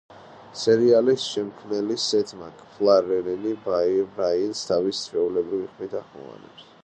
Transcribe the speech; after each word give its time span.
სერიალის 0.59 1.25
შემქმნელი, 1.33 1.97
სეთ 2.05 2.33
მაკფარლეინი, 2.39 3.53
ბრაიანს 3.67 4.67
თავისი 4.71 5.05
ჩვეულებრივი 5.11 5.71
ხმით 5.75 5.97
ახმოვანებს. 6.01 6.71